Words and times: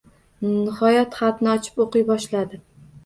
Nihoyat, 0.45 1.17
xatni 1.19 1.53
ochib 1.53 1.85
o`qiy 1.85 2.07
boshladi 2.09 2.61